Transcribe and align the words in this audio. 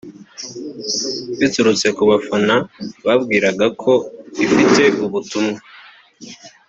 biturutse 1.39 1.87
ku 1.95 2.01
bafana 2.09 2.55
bambwiraga 3.05 3.65
ko 3.81 3.93
ifite 4.43 4.83
ubutumwa 5.05 5.57